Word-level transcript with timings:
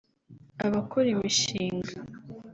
abakora 0.65 1.07
imishinga 1.15 1.93